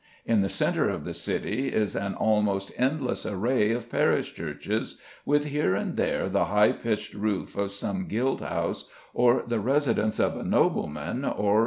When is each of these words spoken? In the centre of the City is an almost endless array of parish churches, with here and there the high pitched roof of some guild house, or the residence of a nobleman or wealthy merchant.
In 0.25 0.41
the 0.41 0.49
centre 0.49 0.89
of 0.89 1.05
the 1.05 1.13
City 1.13 1.71
is 1.71 1.95
an 1.95 2.15
almost 2.15 2.71
endless 2.75 3.23
array 3.23 3.69
of 3.71 3.91
parish 3.91 4.33
churches, 4.33 4.99
with 5.27 5.43
here 5.45 5.75
and 5.75 5.95
there 5.95 6.27
the 6.27 6.45
high 6.45 6.71
pitched 6.71 7.13
roof 7.13 7.55
of 7.55 7.71
some 7.71 8.07
guild 8.07 8.41
house, 8.41 8.89
or 9.13 9.43
the 9.45 9.59
residence 9.59 10.17
of 10.19 10.35
a 10.35 10.43
nobleman 10.43 11.23
or 11.23 11.29
wealthy 11.29 11.29
merchant. 11.35 11.57